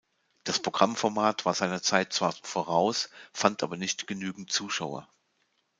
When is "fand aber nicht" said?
3.33-4.07